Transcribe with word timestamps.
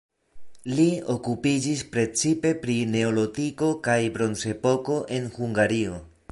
Li 0.77 0.85
okupiĝis 1.15 1.83
precipe 1.97 2.53
pri 2.65 2.79
neolitiko 2.95 3.71
kaj 3.89 3.99
bronzepoko 4.17 4.99
en 5.19 5.33
Hungario. 5.37 6.05